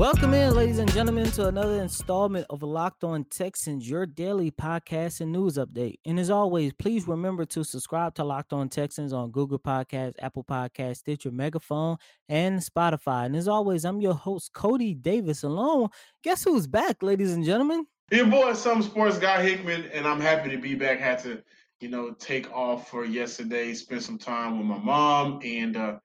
[0.00, 5.20] Welcome in, ladies and gentlemen, to another installment of Locked On Texans, your daily podcast
[5.20, 5.96] and news update.
[6.06, 10.42] And as always, please remember to subscribe to Locked On Texans on Google Podcasts, Apple
[10.42, 11.98] Podcasts, Stitcher, Megaphone,
[12.30, 13.26] and Spotify.
[13.26, 15.42] And as always, I'm your host, Coty Davis.
[15.42, 15.90] Alone,
[16.24, 17.84] guess who's back, ladies and gentlemen?
[18.10, 20.98] Your boy, some sports guy Hickman, and I'm happy to be back.
[20.98, 21.42] Had to,
[21.80, 25.98] you know, take off for yesterday, spend some time with my mom, and uh,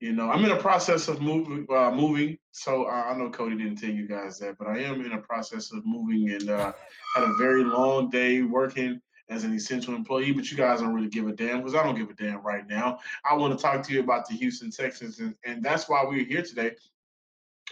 [0.00, 1.66] you know, I'm in a process of moving.
[1.70, 5.12] Uh, moving, so I know Coty didn't tell you guys that, but I am in
[5.12, 6.72] a process of moving, and uh,
[7.14, 10.32] had a very long day working as an essential employee.
[10.32, 12.68] But you guys don't really give a damn because I don't give a damn right
[12.68, 12.98] now.
[13.24, 16.26] I want to talk to you about the Houston Texans, and, and that's why we're
[16.26, 16.72] here today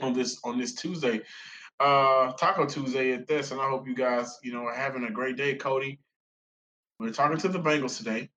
[0.01, 1.21] on this on this Tuesday,
[1.81, 3.51] uh, Taco Tuesday at this.
[3.51, 5.99] And I hope you guys, you know, are having a great day, Coty.
[6.99, 8.31] We're talking to the Bengals today.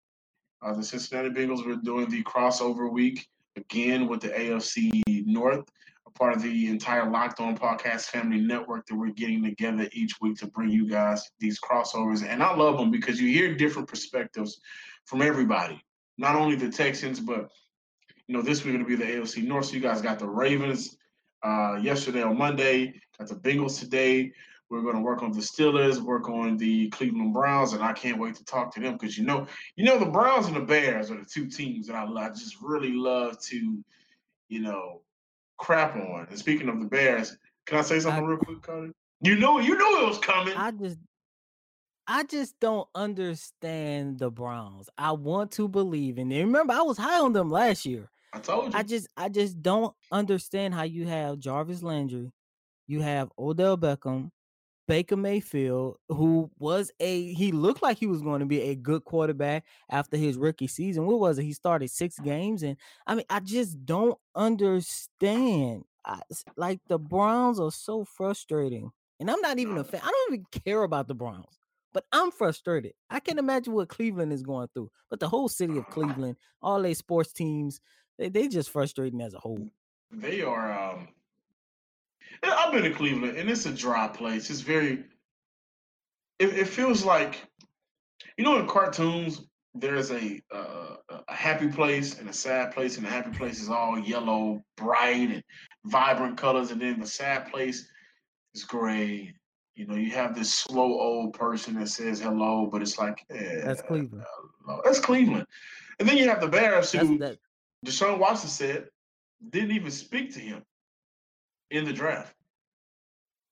[0.61, 5.65] Uh, the Cincinnati Bengals were doing the crossover week again with the AFC North,
[6.05, 10.21] a part of the entire Locked On Podcast Family Network that we're getting together each
[10.21, 12.25] week to bring you guys these crossovers.
[12.25, 14.59] And I love them because you hear different perspectives
[15.05, 15.81] from everybody,
[16.17, 17.49] not only the Texans, but
[18.27, 19.65] you know, this week it'll be the AFC North.
[19.65, 20.97] So you guys got the Ravens
[21.43, 24.31] uh, yesterday on Monday, got the Bengals today.
[24.69, 28.19] We're going to work on the Steelers, work on the Cleveland Browns, and I can't
[28.19, 31.09] wait to talk to them because you know, you know, the Browns and the Bears
[31.09, 33.83] are the two teams that I, I just really love to,
[34.49, 35.01] you know,
[35.57, 36.27] crap on.
[36.29, 38.91] And speaking of the Bears, can I say something I, real quick, Coty?
[39.21, 40.53] You know, you know it was coming.
[40.55, 40.97] I just,
[42.05, 44.89] I just don't understand the Browns.
[44.97, 46.47] I want to believe in them.
[46.47, 48.09] Remember, I was high on them last year.
[48.33, 48.79] I told you.
[48.79, 52.31] I just, I just don't understand how you have Jarvis Landry,
[52.85, 54.29] you have Odell Beckham,
[54.87, 59.03] Baker Mayfield, who was a he looked like he was going to be a good
[59.03, 61.05] quarterback after his rookie season.
[61.05, 61.43] What was it?
[61.43, 65.83] He started six games, and I mean, I just don't understand.
[66.05, 66.21] I,
[66.55, 70.01] like the Browns are so frustrating, and I'm not even a fan.
[70.03, 71.59] I don't even care about the Browns,
[71.93, 72.93] but I'm frustrated.
[73.09, 76.81] I can't imagine what Cleveland is going through, but the whole city of Cleveland, all
[76.81, 77.81] their sports teams,
[78.17, 79.69] they they just frustrating as a whole.
[80.11, 81.09] They are um
[82.43, 84.49] I've been to Cleveland, and it's a dry place.
[84.49, 85.03] It's very.
[86.39, 87.43] It, it feels like,
[88.37, 89.41] you know, in cartoons,
[89.73, 90.95] there's a uh,
[91.27, 95.31] a happy place and a sad place, and the happy place is all yellow, bright,
[95.31, 95.43] and
[95.85, 97.89] vibrant colors, and then the sad place
[98.53, 99.33] is gray.
[99.75, 103.61] You know, you have this slow old person that says hello, but it's like eh,
[103.63, 104.23] that's Cleveland.
[104.65, 104.81] Hello.
[104.83, 105.45] That's Cleveland.
[105.99, 107.37] And then you have the Bears, who that.
[107.85, 108.87] Deshaun Watson said
[109.49, 110.63] didn't even speak to him
[111.71, 112.33] in the draft.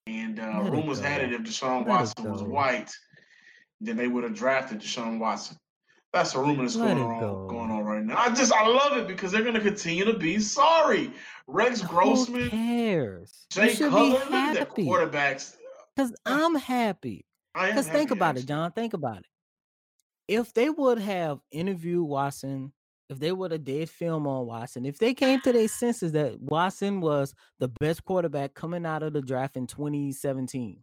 [0.08, 2.92] And uh, rumors had it if Deshaun Watson was white,
[3.82, 5.58] then they would have drafted Deshaun Watson.
[6.14, 7.48] That's a rumor that's going on go.
[7.50, 8.16] going on right now.
[8.18, 11.12] I just I love it because they're going to continue to be sorry.
[11.46, 13.46] Rex Grossman, Who cares?
[13.52, 15.56] Jay Cutler, look quarterbacks.
[15.94, 17.26] Because I'm happy.
[17.54, 18.44] Because think about actually.
[18.44, 18.72] it, John.
[18.72, 19.26] Think about it.
[20.28, 22.72] If they would have interviewed Watson
[23.10, 26.40] if they would have did film on Watson, if they came to their senses that
[26.42, 30.82] Watson was the best quarterback coming out of the draft in 2017,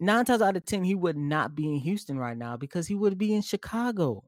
[0.00, 2.94] nine times out of ten he would not be in Houston right now because he
[2.94, 4.24] would be in Chicago.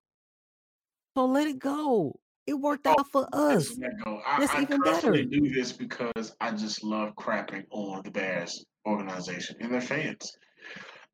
[1.17, 2.19] So let it go.
[2.47, 3.77] It worked oh, out for us.
[4.07, 5.13] I, That's I even better.
[5.25, 10.37] do this because I just love crapping on the Bears organization and their fans.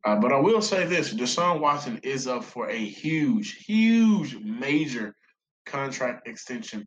[0.05, 5.17] Uh, but I will say this: Deshaun Watson is up for a huge, huge, major
[5.67, 6.87] contract extension.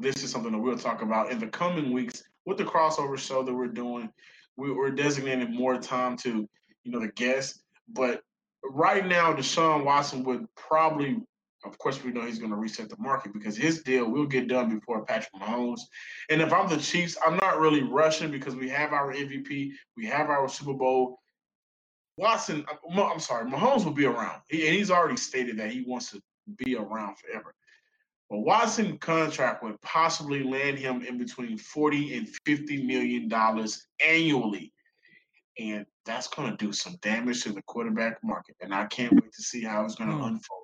[0.00, 3.42] This is something that we'll talk about in the coming weeks with the crossover show
[3.42, 4.10] that we're doing.
[4.56, 6.48] We, are designating more time to,
[6.84, 7.62] you know, the guests.
[7.88, 8.22] But
[8.64, 11.20] right now, Deshaun Watson would probably,
[11.64, 14.48] of course, we know he's going to reset the market because his deal will get
[14.48, 15.80] done before Patrick Mahomes.
[16.30, 20.06] And if I'm the Chiefs, I'm not really rushing because we have our MVP, we
[20.06, 21.20] have our Super Bowl.
[22.16, 24.42] Watson, uh, I'm sorry, Mahomes will be around.
[24.48, 26.20] He, and he's already stated that he wants to
[26.56, 27.54] be around forever.
[28.30, 34.72] But Watson contract would possibly land him in between 40 and 50 million dollars annually.
[35.58, 38.56] And that's going to do some damage to the quarterback market.
[38.60, 40.26] And I can't wait to see how it's going to mm.
[40.26, 40.62] unfold.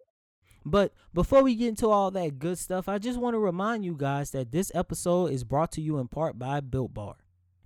[0.66, 3.94] But before we get into all that good stuff, I just want to remind you
[3.96, 7.16] guys that this episode is brought to you in part by Built Bar.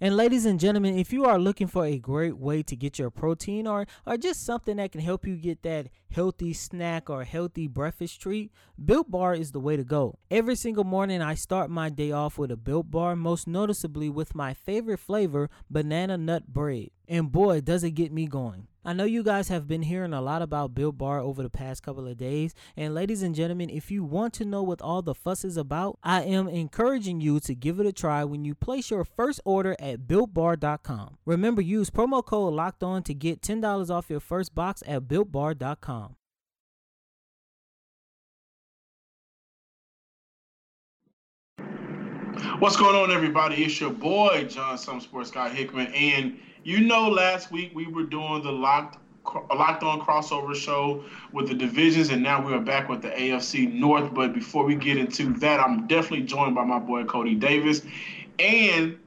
[0.00, 3.10] And ladies and gentlemen, if you are looking for a great way to get your
[3.10, 7.66] protein or or just something that can help you get that healthy snack or healthy
[7.66, 8.52] breakfast treat,
[8.82, 10.20] Built Bar is the way to go.
[10.30, 14.36] Every single morning I start my day off with a Built Bar, most noticeably with
[14.36, 16.90] my favorite flavor, banana nut bread.
[17.08, 18.68] And boy, does it get me going.
[18.88, 21.82] I know you guys have been hearing a lot about Built Bar over the past
[21.82, 22.54] couple of days.
[22.74, 25.98] And ladies and gentlemen, if you want to know what all the fuss is about,
[26.02, 29.76] I am encouraging you to give it a try when you place your first order
[29.78, 31.18] at builtbar.com.
[31.26, 36.16] Remember, use promo code locked on to get $10 off your first box at builtbar.com.
[42.58, 43.64] What's going on, everybody?
[43.64, 45.88] It's your boy, John Some Sports Guy Hickman.
[45.88, 46.38] And
[46.68, 51.54] you know, last week we were doing the locked locked on crossover show with the
[51.54, 54.12] divisions, and now we are back with the AFC North.
[54.12, 57.80] But before we get into that, I'm definitely joined by my boy Coty Davis
[58.38, 58.98] and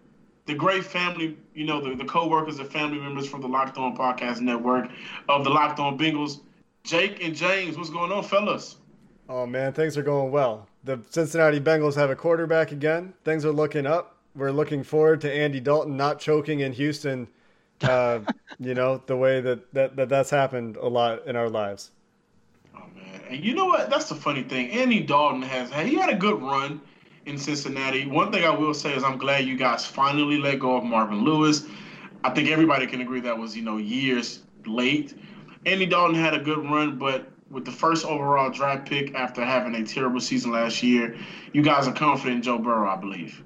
[0.48, 3.96] the great family, you know, the, the co-workers and family members from the Locked On
[3.96, 4.90] Podcast Network
[5.30, 6.42] of the Locked On Bengals.
[6.84, 8.78] Jake and James, what's going on, fellas?
[9.30, 10.68] Oh man, things are going well.
[10.84, 13.14] The Cincinnati Bengals have a quarterback again.
[13.24, 14.18] Things are looking up.
[14.36, 17.28] We're looking forward to Andy Dalton not choking in Houston
[17.84, 18.20] uh,
[18.60, 21.92] you know, the way that, that, that that's happened a lot in our lives.
[22.76, 23.90] Oh man, and you know what?
[23.90, 24.70] That's the funny thing.
[24.72, 26.82] Andy Dalton has had he had a good run
[27.26, 28.08] in Cincinnati.
[28.08, 31.24] One thing I will say is I'm glad you guys finally let go of Marvin
[31.24, 31.66] Lewis.
[32.24, 35.18] I think everybody can agree that was you know years late.
[35.66, 39.76] Andy Dalton had a good run, but with the first overall draft pick after having
[39.76, 41.16] a terrible season last year,
[41.54, 43.44] you guys are confident in Joe Burrow, I believe.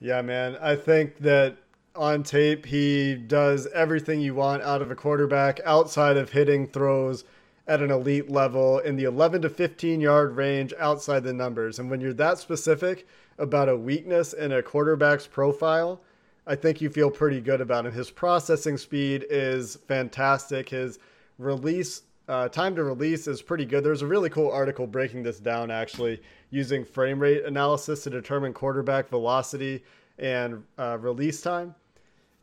[0.00, 0.56] Yeah, man.
[0.60, 1.56] I think that
[1.96, 7.24] on tape, he does everything you want out of a quarterback outside of hitting throws
[7.66, 11.78] at an elite level in the 11 to 15 yard range outside the numbers.
[11.78, 13.06] And when you're that specific
[13.38, 16.00] about a weakness in a quarterback's profile,
[16.46, 17.92] I think you feel pretty good about him.
[17.92, 20.68] His processing speed is fantastic.
[20.68, 20.98] His
[21.38, 23.84] release uh, time to release is pretty good.
[23.84, 26.20] There's a really cool article breaking this down actually
[26.50, 29.84] using frame rate analysis to determine quarterback velocity
[30.18, 31.74] and uh, release time.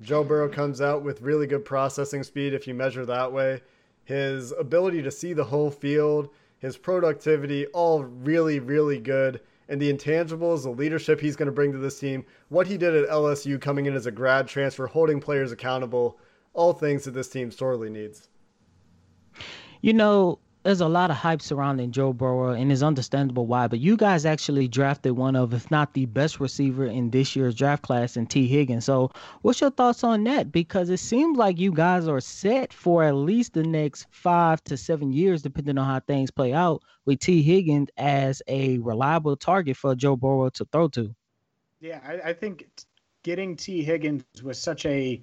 [0.04, 3.62] Joe Burrow comes out with really good processing speed if you measure that way.
[4.04, 6.30] His ability to see the whole field,
[6.60, 9.40] his productivity, all really, really good.
[9.70, 12.94] And the intangibles, the leadership he's going to bring to this team, what he did
[12.94, 16.20] at LSU coming in as a grad transfer, holding players accountable,
[16.54, 18.28] all things that this team sorely needs.
[19.82, 23.68] You know, there's a lot of hype surrounding Joe Burrow, and it's understandable why.
[23.68, 27.56] But you guys actually drafted one of, if not the best receiver in this year's
[27.56, 28.86] draft class, in Tee Higgins.
[28.86, 29.12] So,
[29.42, 30.52] what's your thoughts on that?
[30.52, 34.78] Because it seems like you guys are set for at least the next five to
[34.78, 39.76] seven years, depending on how things play out, with Tee Higgins as a reliable target
[39.76, 41.14] for Joe Burrow to throw to.
[41.82, 42.68] Yeah, I, I think
[43.24, 45.22] getting Tee Higgins was such a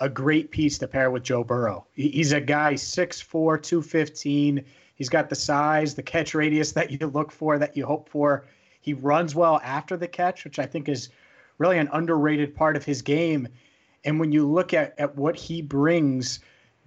[0.00, 1.86] a great piece to pair with Joe Burrow.
[1.92, 4.64] He's a guy 6'4, 215.
[4.94, 8.46] He's got the size, the catch radius that you look for, that you hope for.
[8.80, 11.10] He runs well after the catch, which I think is
[11.58, 13.46] really an underrated part of his game.
[14.04, 16.40] And when you look at, at what he brings,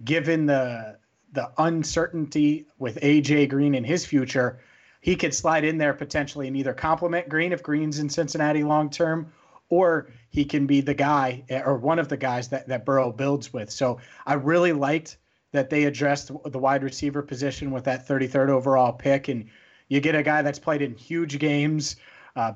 [0.04, 0.98] given the
[1.32, 4.60] the uncertainty with AJ Green in his future,
[5.00, 8.88] he could slide in there potentially and either complement Green if Green's in Cincinnati long
[8.88, 9.32] term,
[9.68, 13.12] or he can be the guy eh, or one of the guys that, that Burrow
[13.12, 13.70] builds with.
[13.70, 15.18] So I really liked
[15.52, 19.28] that they addressed the wide receiver position with that 33rd overall pick.
[19.28, 19.48] And
[19.88, 21.96] you get a guy that's played in huge games,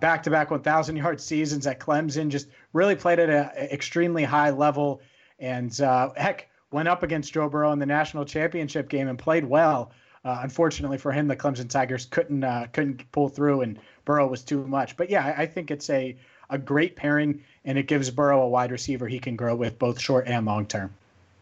[0.01, 4.51] back to back 1,000 yard seasons at Clemson, just really played at an extremely high
[4.51, 5.01] level.
[5.39, 9.45] And uh, heck, went up against Joe Burrow in the national championship game and played
[9.45, 9.93] well.
[10.25, 14.43] Uh, unfortunately for him, the Clemson Tigers couldn't uh, couldn't pull through, and Burrow was
[14.43, 14.97] too much.
[14.97, 16.17] But yeah, I, I think it's a
[16.51, 20.01] a great pairing, and it gives Burrow a wide receiver he can grow with both
[20.01, 20.95] short and long term.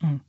[0.03, 0.21] Mm.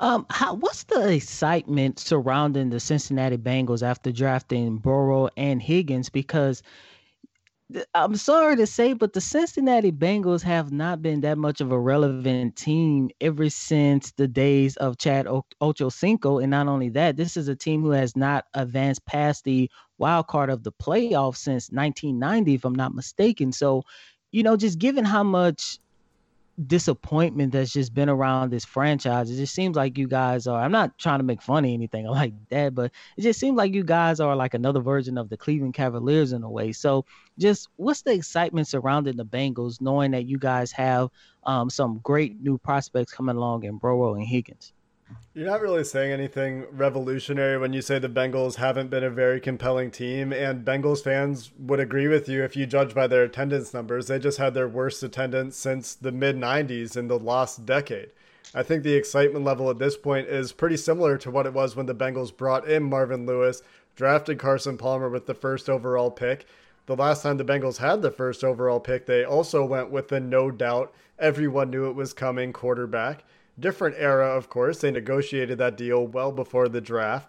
[0.00, 6.10] Um, how, what's the excitement surrounding the Cincinnati Bengals after drafting Burrow and Higgins?
[6.10, 6.62] Because
[7.94, 11.80] I'm sorry to say, but the Cincinnati Bengals have not been that much of a
[11.80, 16.42] relevant team ever since the days of Chad o- Ochocinco.
[16.42, 20.26] And not only that, this is a team who has not advanced past the wild
[20.26, 23.50] card of the playoffs since 1990, if I'm not mistaken.
[23.50, 23.82] So
[24.34, 25.78] you know, just given how much
[26.66, 30.60] disappointment that's just been around this franchise, it just seems like you guys are.
[30.60, 33.72] I'm not trying to make fun of anything like that, but it just seems like
[33.72, 36.72] you guys are like another version of the Cleveland Cavaliers in a way.
[36.72, 37.04] So,
[37.38, 41.10] just what's the excitement surrounding the Bengals, knowing that you guys have
[41.44, 44.73] um, some great new prospects coming along in Burrow and Higgins?
[45.34, 49.40] You're not really saying anything revolutionary when you say the Bengals haven't been a very
[49.40, 53.74] compelling team, and Bengals fans would agree with you if you judge by their attendance
[53.74, 54.06] numbers.
[54.06, 58.10] They just had their worst attendance since the mid 90s in the last decade.
[58.54, 61.74] I think the excitement level at this point is pretty similar to what it was
[61.74, 63.60] when the Bengals brought in Marvin Lewis,
[63.96, 66.46] drafted Carson Palmer with the first overall pick.
[66.86, 70.20] The last time the Bengals had the first overall pick, they also went with the
[70.20, 73.24] no doubt, everyone knew it was coming quarterback.
[73.58, 74.80] Different era, of course.
[74.80, 77.28] They negotiated that deal well before the draft.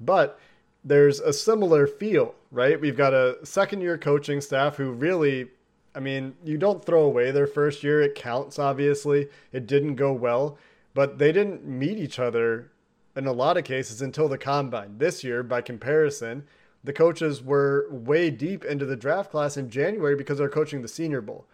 [0.00, 0.38] But
[0.84, 2.80] there's a similar feel, right?
[2.80, 5.48] We've got a second year coaching staff who really,
[5.94, 8.02] I mean, you don't throw away their first year.
[8.02, 9.28] It counts, obviously.
[9.52, 10.58] It didn't go well,
[10.94, 12.70] but they didn't meet each other
[13.14, 14.98] in a lot of cases until the combine.
[14.98, 16.44] This year, by comparison,
[16.84, 20.88] the coaches were way deep into the draft class in January because they're coaching the
[20.88, 21.46] Senior Bowl.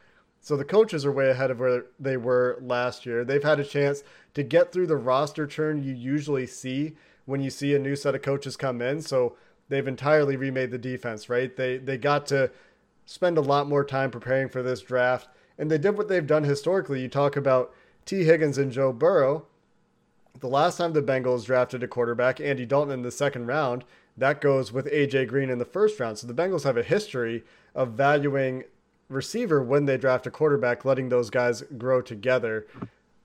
[0.48, 3.22] So the coaches are way ahead of where they were last year.
[3.22, 4.02] They've had a chance
[4.32, 8.14] to get through the roster churn you usually see when you see a new set
[8.14, 9.02] of coaches come in.
[9.02, 9.36] So
[9.68, 11.54] they've entirely remade the defense, right?
[11.54, 12.50] They they got to
[13.04, 15.28] spend a lot more time preparing for this draft,
[15.58, 17.02] and they did what they've done historically.
[17.02, 17.74] You talk about
[18.06, 19.44] Tee Higgins and Joe Burrow.
[20.40, 23.84] The last time the Bengals drafted a quarterback, Andy Dalton in the second round,
[24.16, 26.16] that goes with AJ Green in the first round.
[26.16, 28.64] So the Bengals have a history of valuing
[29.08, 32.66] receiver when they draft a quarterback, letting those guys grow together.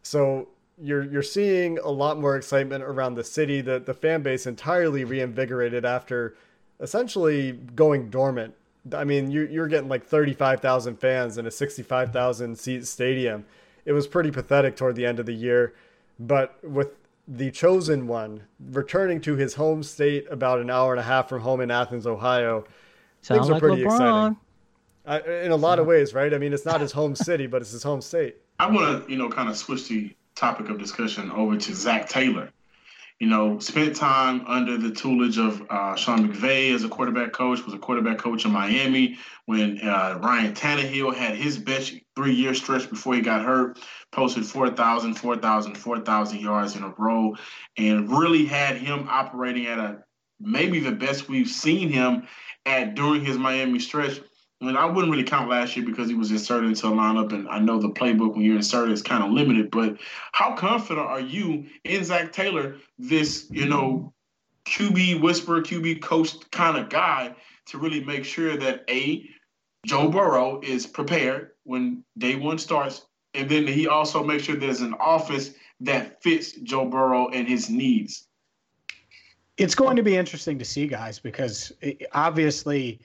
[0.02, 0.50] So
[0.82, 3.62] you're you're seeing a lot more excitement around the city.
[3.62, 6.36] The the fan base entirely reinvigorated after
[6.80, 8.56] essentially going dormant.
[8.92, 12.58] I mean, you you're getting like thirty five thousand fans in a sixty five thousand
[12.58, 13.46] seat stadium.
[13.86, 15.74] It was pretty pathetic toward the end of the year,
[16.20, 16.90] but with
[17.28, 21.42] the chosen one returning to his home state about an hour and a half from
[21.42, 22.66] home in Athens, Ohio,
[23.22, 23.86] Sound things are like pretty LeBron.
[23.86, 24.38] exciting.
[25.06, 26.34] In a lot of ways, right?
[26.34, 28.38] I mean, it's not his home city, but it's his home state.
[28.60, 32.08] I want to, you know, kind of switch the topic of discussion over to Zac
[32.08, 32.50] Taylor.
[33.20, 37.64] You know, spent time under the tutelage of uh, Sean McVay as a quarterback coach,
[37.64, 42.54] was a quarterback coach in Miami when uh, Ryan Tannehill had his best three year
[42.54, 43.80] stretch before he got hurt,
[44.12, 47.36] posted 4,000, 4,000, 4,000 yards in a row,
[47.78, 50.04] and really had him operating at a
[50.40, 52.28] maybe the best we've seen him
[52.66, 54.20] at during his Miami stretch.
[54.64, 57.34] I mean, I wouldn't really count last year because he was inserted into a lineup,
[57.34, 59.70] and I know the playbook when you're inserted is kind of limited.
[59.70, 59.98] But
[60.32, 64.14] how confident are you in Zac Taylor, this you know
[64.64, 69.30] QB whisperer, QB coach kind of guy, to really make sure that a
[69.86, 74.80] Joe Burrow is prepared when day one starts, and then he also makes sure there's
[74.80, 78.30] an office that fits Joe Burrow and his needs.
[79.58, 83.02] It's going to be interesting to see, guys, because eh, obviously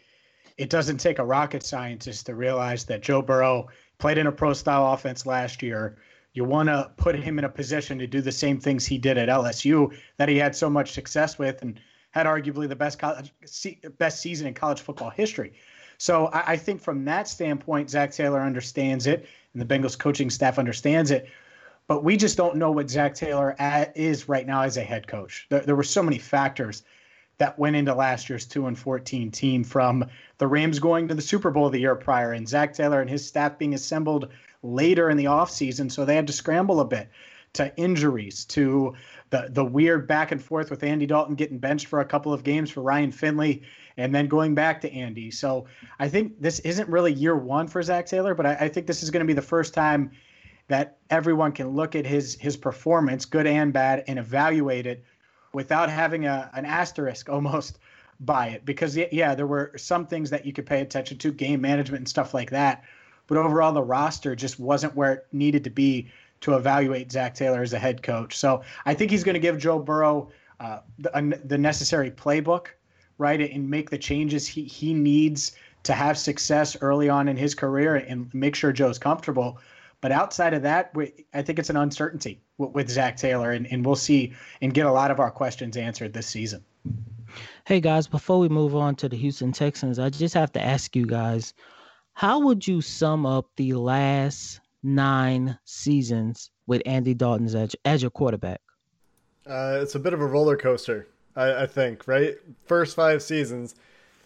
[0.59, 4.53] it doesn't take a rocket scientist to realize that Joe Burrow played in a pro
[4.53, 5.97] style offense last year.
[6.35, 9.17] You want to put him in a position to do the same things he did
[9.17, 13.33] at LSU that he had so much success with and had arguably the best college,
[13.99, 15.53] best season in college football history.
[15.97, 20.31] So I, I think from that standpoint, Zac Taylor understands it, and the Bengals coaching
[20.31, 21.29] staff understands it.
[21.87, 23.57] But we just don't know what Zac Taylor
[23.95, 25.47] is right now as a head coach.
[25.49, 26.83] There, there were so many factors
[27.39, 30.05] that went into last year's 2 and 14 team from
[30.39, 33.27] the Rams going to the Super Bowl the year prior and Zac Taylor and his
[33.27, 34.29] staff being assembled
[34.63, 35.91] later in the offseason.
[35.91, 37.09] So they had to scramble a bit
[37.55, 38.95] to injuries, to
[39.31, 42.45] the, the weird back and forth with Andy Dalton getting benched for a couple of
[42.45, 43.63] games for Ryan Finley
[43.97, 45.31] and then going back to Andy.
[45.31, 45.67] So
[45.99, 49.03] I think this isn't really year one for Zac Taylor, but I, I think this
[49.03, 50.11] is going to be the first time
[50.69, 55.03] that everyone can look at his his performance, good and bad, and evaluate it
[55.53, 57.79] without having a, an asterisk almost
[58.21, 58.65] by it.
[58.65, 62.09] Because yeah there were some things that you could pay attention to game management and
[62.09, 62.85] stuff like that.
[63.27, 66.09] But overall the roster just wasn't where it needed to be
[66.41, 68.37] to evaluate Zac Taylor as a head coach.
[68.37, 72.69] So I think he's going to give Joe Burrow uh, the, the necessary playbook
[73.19, 75.53] right and make the changes he, he needs
[75.85, 79.59] to have success early on in his career and make sure Joe's comfortable
[80.01, 80.95] but outside of that,
[81.35, 84.93] I think it's an uncertainty with, Zac Taylor, and, and we'll see and get a
[84.93, 86.65] lot of our questions answered this season.
[87.67, 90.97] Hey guys, before we move on to the Houston Texans, I just have to ask
[90.97, 91.55] you guys,
[92.15, 98.11] how would you sum up the last nine seasons with Andy Dalton as, as your
[98.11, 98.61] quarterback?
[99.47, 102.37] Uh, it's a bit of a roller coaster, I, I think, right?
[102.67, 103.75] First five seasons.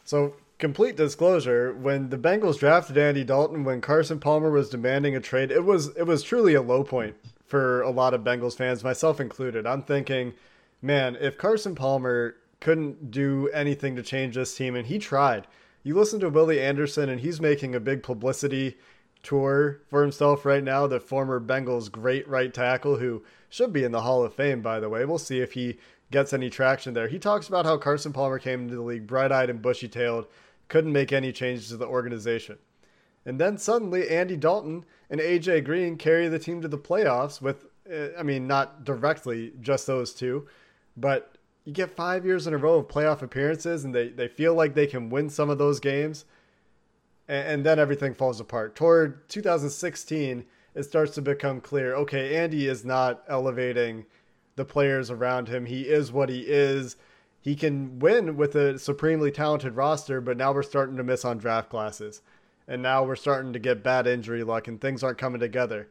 [0.05, 5.21] So complete disclosure, when the Bengals drafted Andy Dalton, when Carson Palmer was demanding a
[5.21, 8.85] trade, it was it was truly a low point for a lot of Bengals fans,
[8.85, 9.67] myself included.
[9.67, 10.35] I'm thinking,
[10.81, 15.49] man, if Carson Palmer couldn't do anything to change this team, and he tried.
[15.83, 18.79] You listen to Willie Anderson, and he's making a big publicity
[19.25, 20.87] tour for himself right now.
[20.87, 24.79] The former Bengals great right tackle, who should be in the Hall of Fame, by
[24.79, 25.05] the way.
[25.05, 25.79] We'll see if he
[26.13, 27.09] gets any traction there.
[27.09, 30.27] He talks about how Carson Palmer came into the league bright eyed and bushy tailed,
[30.73, 32.57] couldn't make any changes to the organization.
[33.27, 37.67] And then suddenly, Andy Dalton and AJ Green carry the team to the playoffs with,
[37.89, 40.49] eh, I mean, not directly just those two,
[40.97, 41.37] but
[41.67, 44.73] you get five years in a row of playoff appearances and they, they feel like
[44.73, 46.25] they can win some of those games.
[47.29, 48.75] And, and then everything falls apart.
[48.75, 54.07] Toward 2016, it starts to become clear okay, Andy is not elevating
[54.57, 55.67] the players around him.
[55.67, 56.97] He is what he is.
[57.43, 61.39] He can win with a supremely talented roster, but now we're starting to miss on
[61.39, 62.23] draft classes
[62.67, 65.89] and now we're starting to get bad injury luck and things aren't coming together.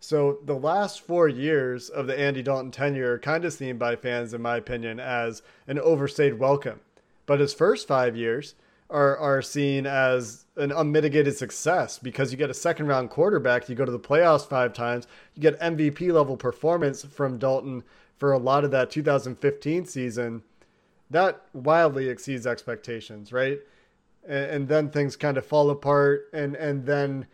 [0.00, 3.96] So the last four years of the Andy Dalton tenure are kind of seen by
[3.96, 6.80] fans, in my opinion, as an overstayed welcome.
[7.26, 8.54] But his first five years
[8.90, 13.74] are are seen as an unmitigated success because you get a second round quarterback, you
[13.74, 17.82] go to the playoffs five times, you get MVP level performance from Dalton
[18.18, 20.42] for a lot of that 2015 season.
[21.10, 23.60] That wildly exceeds expectations, right?
[24.26, 27.26] and, and then things kind of fall apart and and then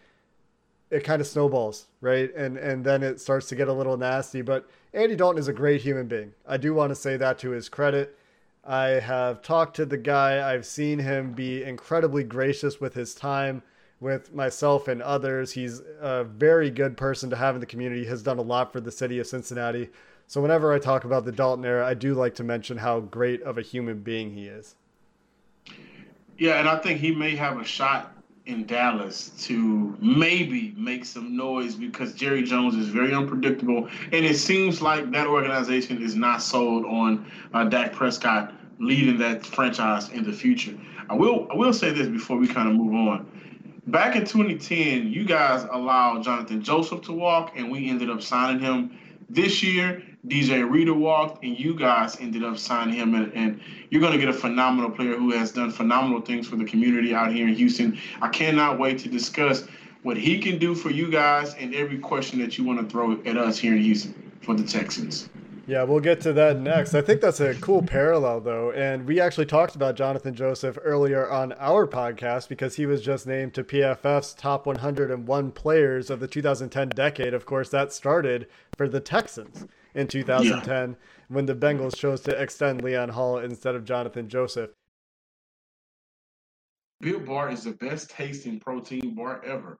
[0.90, 2.34] it kind of snowballs, right?
[2.34, 4.42] And and then it starts to get a little nasty.
[4.42, 6.32] But Andy Dalton is a great human being.
[6.46, 8.16] I do want to say that to his credit.
[8.64, 10.52] I have talked to the guy.
[10.52, 13.62] I've seen him be incredibly gracious with his time
[14.00, 15.52] with myself and others.
[15.52, 18.04] He's a very good person to have in the community.
[18.06, 19.90] Has done a lot for the city of Cincinnati.
[20.30, 23.42] So whenever I talk about the Dalton era, I do like to mention how great
[23.42, 24.76] of a human being he is.
[26.38, 28.12] Yeah, and I think he may have a shot
[28.46, 34.36] in Dallas to maybe make some noise because Jerry Jones is very unpredictable, and it
[34.36, 40.22] seems like that organization is not sold on uh, Dak Prescott leading that franchise in
[40.22, 40.78] the future.
[41.08, 43.26] I will I will say this before we kind of move on.
[43.88, 48.60] Back in 2010, you guys allowed Jonathan Joseph to walk, and we ended up signing
[48.60, 48.96] him.
[49.28, 53.14] This year, DJ Reader walked, and you guys ended up signing him.
[53.14, 53.60] And, and
[53.90, 57.14] you're going to get a phenomenal player who has done phenomenal things for the community
[57.14, 57.98] out here in Houston.
[58.20, 59.66] I cannot wait to discuss
[60.02, 63.20] what he can do for you guys and every question that you want to throw
[63.24, 65.28] at us here in Houston for the Texans.
[65.66, 66.94] Yeah, we'll get to that next.
[66.94, 68.72] I think that's a cool parallel, though.
[68.72, 73.26] And we actually talked about Jonathan Joseph earlier on our podcast because he was just
[73.26, 77.34] named to PFF's top 101 players of the 2010 decade.
[77.34, 80.96] Of course, that started for the Texans in 2010 yeah.
[81.28, 84.70] when the Bengals chose to extend Leon Hall instead of Jonathan Joseph.
[87.00, 89.78] Built Bar is the best tasting protein bar ever.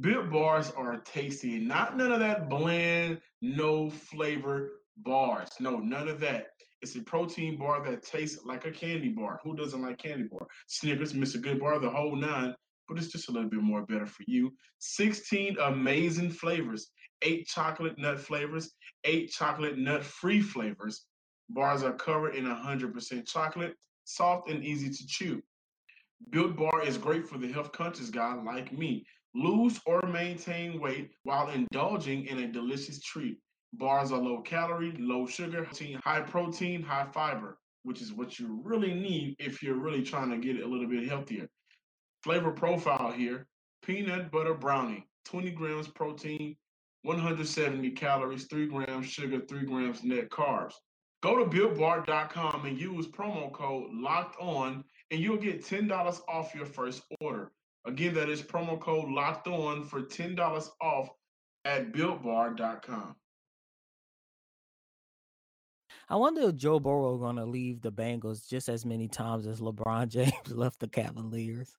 [0.00, 5.50] Built Bars are tasty, not none of that bland, no flavor bars.
[5.60, 6.46] No, none of that.
[6.82, 9.40] It's a protein bar that tastes like a candy bar.
[9.42, 10.46] Who doesn't like candy bar?
[10.66, 11.40] Snickers, Mr.
[11.40, 12.54] Goodbar, the whole nine,
[12.88, 14.52] but it's just a little bit more better for you.
[14.78, 16.90] 16 amazing flavors
[17.24, 21.06] eight chocolate nut flavors, eight chocolate nut free flavors.
[21.50, 25.42] Bars are covered in 100% chocolate, soft and easy to chew.
[26.30, 29.04] Built Bar is great for the health conscious guy like me.
[29.34, 33.38] Lose or maintain weight while indulging in a delicious treat.
[33.72, 35.68] Bars are low calorie, low sugar,
[36.04, 40.38] high protein, high fiber, which is what you really need if you're really trying to
[40.38, 41.48] get a little bit healthier.
[42.24, 43.46] Flavor profile here
[43.82, 46.56] peanut butter brownie, 20 grams protein,
[47.02, 50.72] 170 calories, 3 grams sugar, 3 grams net carbs.
[51.22, 56.64] Go to builtbar.com and use promo code locked on and you'll get $10 off your
[56.64, 57.52] first order.
[57.86, 61.10] Again, that is promo code locked on for $10 off
[61.66, 63.16] at builtbar.com.
[66.08, 70.08] I wonder if Joe Burrow gonna leave the Bengals just as many times as LeBron
[70.08, 71.76] James left the Cavaliers.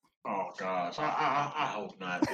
[0.57, 2.27] Gosh, I, I, I hope not.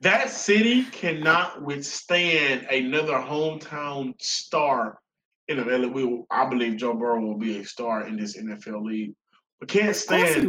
[0.00, 4.98] that city cannot withstand another hometown star
[5.48, 9.14] in the we I believe Joe Burrow will be a star in this NFL league.
[9.60, 10.46] But can't stand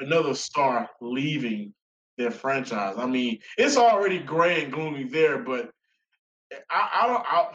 [0.00, 1.72] another star leaving
[2.18, 2.96] their franchise.
[2.98, 5.70] I mean, it's already gray and gloomy there, but
[6.70, 7.24] I, I don't.
[7.26, 7.48] I,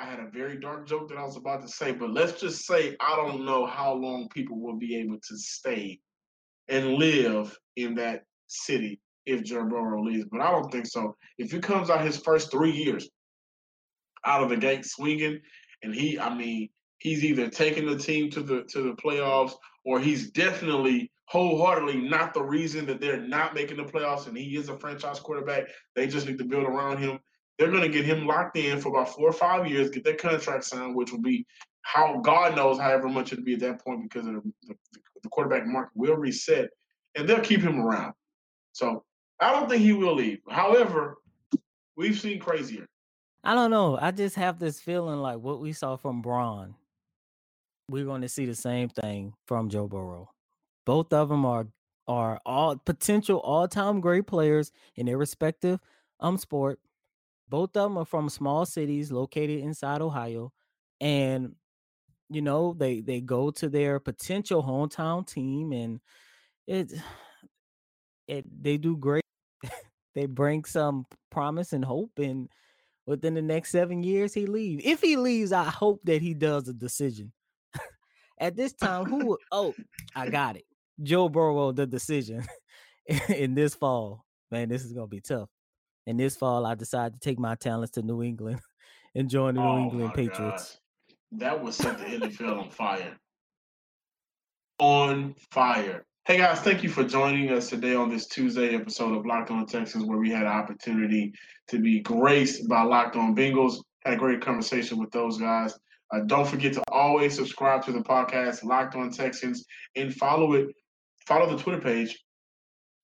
[0.00, 2.66] I had a very dark joke that I was about to say, but let's just
[2.66, 5.98] say I don't know how long people will be able to stay
[6.68, 10.26] and live in that city if Joe Burrow leaves.
[10.30, 11.16] But I don't think so.
[11.38, 13.08] If he comes out his first three years
[14.24, 15.40] out of the gate swinging,
[15.82, 19.52] and he, I mean, he's either taking the team to the to the playoffs
[19.84, 24.56] or he's definitely wholeheartedly not the reason that they're not making the playoffs and he
[24.56, 25.64] is a franchise quarterback.
[25.94, 27.18] They just need to build around him.
[27.58, 30.18] They're going to get him locked in for about four or five years, get that
[30.18, 31.46] contract signed, which will be
[31.82, 34.74] how God knows however much it'll be at that point because of the, the,
[35.22, 36.68] the quarterback market will reset
[37.16, 38.12] and they'll keep him around.
[38.72, 39.04] So
[39.40, 40.38] I don't think he will leave.
[40.48, 41.18] However,
[41.96, 42.86] we've seen crazier.
[43.44, 43.98] I don't know.
[44.00, 46.74] I just have this feeling like what we saw from Bron,
[47.88, 50.30] we're going to see the same thing from Joe Burrow.
[50.84, 51.66] Both of them are
[52.06, 55.78] are all potential all-time great players in their respective
[56.20, 56.80] um sport.
[57.50, 60.52] Both of them are from small cities located inside Ohio,
[61.00, 61.54] and
[62.30, 66.00] you know they they go to their potential hometown team, and
[66.66, 66.92] it
[68.26, 69.24] it they do great.
[70.14, 72.48] they bring some promise and hope, and
[73.06, 74.82] within the next seven years he leaves.
[74.84, 77.32] If he leaves, I hope that he does a decision.
[78.38, 79.38] At this time, who?
[79.50, 79.74] oh,
[80.14, 80.64] I got it.
[81.02, 82.44] Joe Burrow, the decision
[83.28, 84.24] in this fall.
[84.50, 85.48] Man, this is gonna be tough.
[86.06, 88.60] And this fall, I decided to take my talents to New England
[89.14, 90.78] and join the New oh England Patriots.
[91.32, 93.16] That would set the NFL on fire.
[94.78, 96.06] On fire.
[96.24, 99.66] Hey guys, thank you for joining us today on this Tuesday episode of Locked On
[99.66, 101.32] Texans, where we had an opportunity
[101.68, 103.76] to be graced by Locked On Bengals.
[104.04, 105.74] Had a great conversation with those guys.
[106.14, 110.68] Uh, don't forget to always subscribe to the podcast, Locked On Texans, and follow it.
[111.26, 112.18] Follow the Twitter page.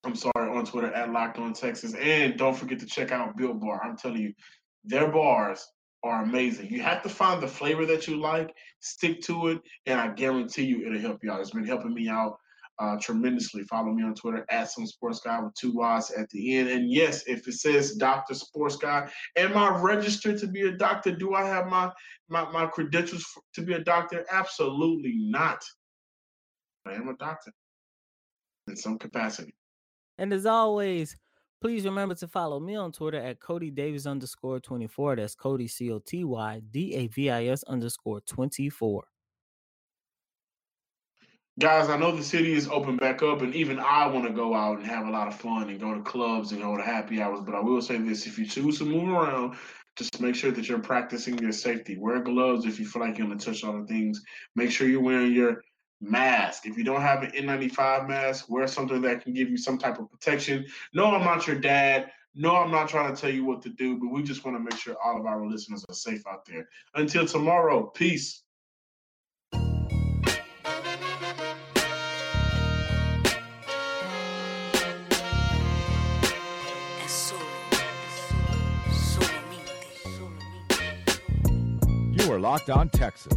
[0.05, 3.61] I'm sorry, on Twitter at Locked On Texas, and don't forget to check out Built
[3.61, 3.83] Bar.
[3.85, 4.33] I'm telling you,
[4.85, 5.67] their bars
[6.05, 6.71] are amazing.
[6.71, 10.65] You have to find the flavor that you like, stick to it, and I guarantee
[10.65, 11.41] you it'll help you out.
[11.41, 12.37] It's been helping me out
[12.79, 13.63] uh, tremendously.
[13.65, 16.69] Follow me on Twitter at some sports guy with two Y's at the end.
[16.69, 21.13] And yes, if it says Doctor Sports Guy, am I registered to be a doctor?
[21.13, 21.91] Do I have my
[22.29, 24.25] my, my credentials to be a doctor?
[24.31, 25.63] Absolutely not.
[26.87, 27.53] I am a doctor
[28.69, 29.55] in some capacity.
[30.19, 31.17] And as always,
[31.65, 35.17] please remember to follow me on Twitter at Coty Davis underscore 24.
[35.17, 39.03] That's Coty C O T Y D A V I S underscore 24.
[41.59, 44.55] Guys, I know the city is open back up, and even I want to go
[44.55, 47.23] out and have a lot of fun and go to clubs and go to happy
[47.23, 47.41] hours.
[47.41, 49.57] But I will say this if you choose to move around,
[49.97, 51.97] just make sure that you're practicing your safety.
[51.97, 54.21] Wear gloves if you feel like you're going to touch the things.
[54.55, 55.63] Make sure you're wearing your
[56.01, 56.67] mask.
[56.67, 59.99] If you don't have an N95 mask, wear something that can give you some type
[59.99, 60.67] of protection.
[60.93, 62.11] No, I'm not your dad.
[62.35, 64.63] No, I'm not trying to tell you what to do, but we just want to
[64.63, 66.69] make sure all of our listeners are safe out there.
[66.95, 68.43] Until tomorrow, peace.
[82.25, 83.37] You are Locked On Texans,